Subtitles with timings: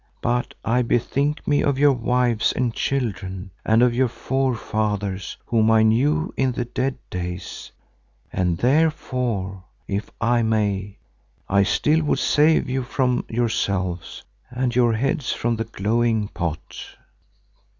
[0.23, 5.83] But I bethink me of your wives and children and of your forefathers whom I
[5.83, 7.71] knew in the dead days,
[8.33, 10.97] and therefore, if I may,
[11.47, 16.95] I still would save you from yourselves and your heads from the glowing pot.